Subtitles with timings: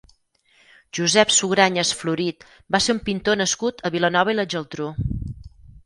[0.99, 4.93] Josep Sugrañes Florit va ser un pintor nascut a Vilanova i la Geltrú.